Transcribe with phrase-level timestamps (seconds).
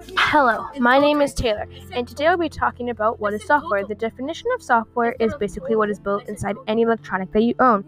[0.00, 3.84] Hello, my name is Taylor, and today I'll be talking about what is software.
[3.84, 7.84] The definition of software is basically what is built inside any electronic that you own,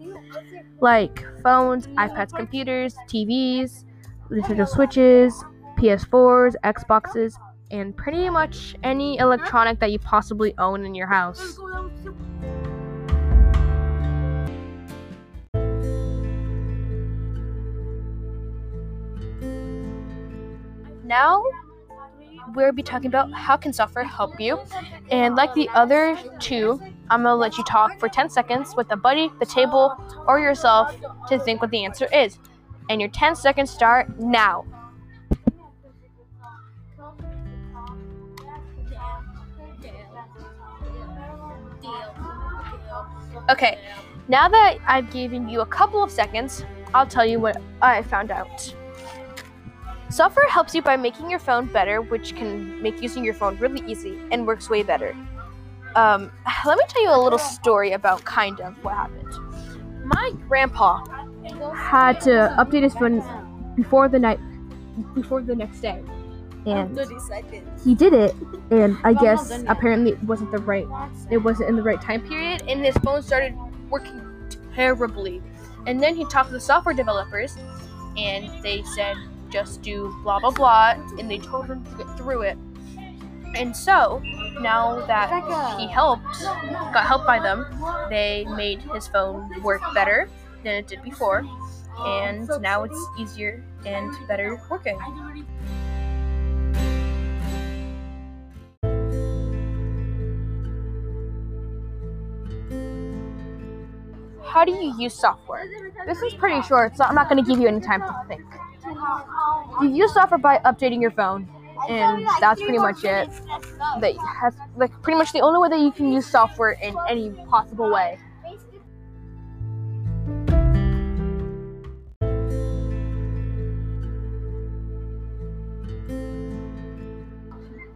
[0.79, 3.85] like phones, iPads, computers, TVs,
[4.29, 5.43] Nintendo Switches,
[5.79, 7.35] PS4s, Xboxes,
[7.71, 11.57] and pretty much any electronic that you possibly own in your house.
[21.03, 21.43] Now
[22.53, 24.59] we'll be talking about how can software help you.
[25.09, 28.95] And like the other two, I'm gonna let you talk for 10 seconds with a
[28.95, 29.95] buddy, the table,
[30.27, 30.95] or yourself
[31.29, 32.39] to think what the answer is.
[32.89, 34.65] And your 10 seconds start now.
[43.49, 43.77] Okay,
[44.29, 46.63] now that I've given you a couple of seconds,
[46.93, 48.73] I'll tell you what I found out.
[50.09, 53.81] Software helps you by making your phone better, which can make using your phone really
[53.89, 55.15] easy and works way better.
[55.95, 56.31] Um,
[56.65, 60.05] let me tell you a little story about kind of what happened.
[60.05, 61.03] My grandpa
[61.73, 63.23] had to update his phone
[63.75, 64.39] before the night
[65.15, 66.03] before the next day.
[66.65, 66.97] And
[67.83, 68.33] he did it,
[68.71, 70.87] and I guess apparently it wasn't the right
[71.29, 73.53] it wasn't in the right time period, and his phone started
[73.89, 74.21] working
[74.73, 75.41] terribly.
[75.87, 77.57] And then he talked to the software developers,
[78.15, 79.17] and they said
[79.53, 82.57] just do blah blah blah, and they told him to get through it.
[83.55, 84.19] And so
[84.59, 85.29] now that
[85.79, 86.41] he helped,
[86.91, 87.67] got helped by them,
[88.09, 90.27] they made his phone work better
[90.63, 91.45] than it did before,
[91.99, 94.97] and now it's easier and better working.
[104.43, 105.65] How do you use software?
[106.07, 108.43] This is pretty short, so I'm not going to give you any time to think.
[109.81, 111.47] You use software by updating your phone,
[111.89, 113.29] and that's pretty much it.
[114.01, 117.31] That has like pretty much the only way that you can use software in any
[117.49, 118.17] possible way.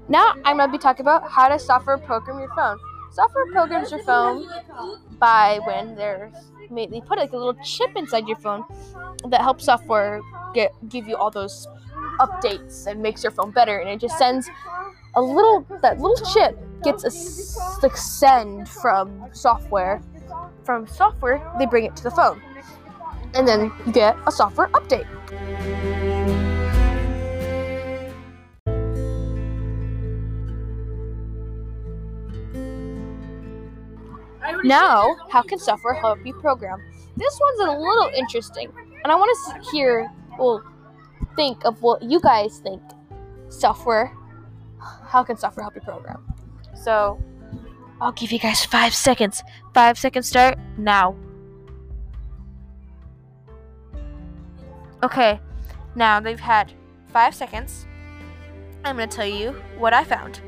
[0.09, 2.80] Now I'm going to be talking about how to software program your phone.
[3.12, 4.47] Software programs your phone
[5.19, 8.63] by when they put like a little chip inside your phone
[9.29, 10.22] that helps software
[10.53, 11.67] get give you all those
[12.19, 14.50] updates and makes your phone better and it just sends
[15.16, 20.01] a little that little chip gets a like send from software.
[20.63, 22.41] From software they bring it to the phone
[23.34, 25.07] and then you get a software update
[34.63, 36.84] Now, how can software help you program?
[37.16, 38.72] This one's a little interesting,
[39.03, 40.63] and I want to hear, well,
[41.35, 42.81] think of what you guys think.
[43.50, 44.16] Software,
[44.79, 46.34] how can software help you program?
[46.75, 47.22] So,
[48.00, 49.44] I'll give you guys five seconds.
[49.73, 51.16] Five seconds start now.
[55.03, 55.40] Okay,
[55.96, 56.73] now they've had
[57.13, 57.88] five seconds.
[58.84, 60.41] I'm going to tell you what I found.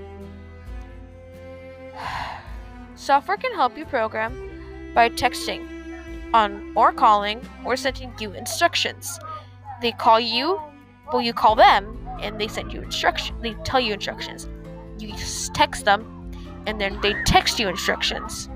[3.00, 5.66] Software can help you program by texting
[6.34, 9.18] on or calling or sending you instructions.
[9.82, 10.62] They call you,
[11.14, 13.42] well you call them and they send you instructions.
[13.42, 14.50] They tell you instructions.
[15.00, 15.14] You
[15.54, 16.30] text them
[16.68, 18.50] and then they text you instructions.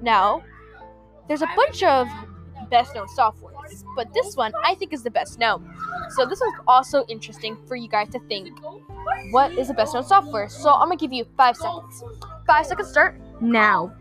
[0.00, 0.44] Now,
[1.26, 2.06] there's a bunch of
[2.70, 5.68] best known softwares, but this one I think is the best known.
[6.10, 8.58] So this one's also interesting for you guys to think.
[9.30, 10.48] What is the best known software?
[10.48, 12.04] So I'm gonna give you five seconds.
[12.46, 13.94] Five seconds start now.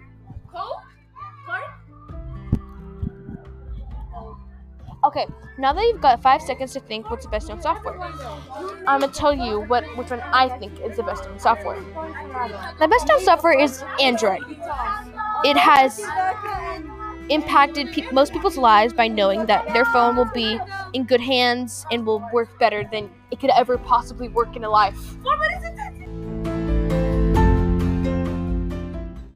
[5.03, 5.27] Okay,
[5.57, 7.99] now that you've got five seconds to think what's the best known software,
[8.87, 11.79] I'm gonna tell you what which one I think is the best known software.
[12.79, 14.41] The best known software is Android.
[15.43, 16.01] It has
[17.29, 20.59] impacted pe- most people's lives by knowing that their phone will be
[20.93, 24.69] in good hands and will work better than it could ever possibly work in a
[24.69, 25.17] life.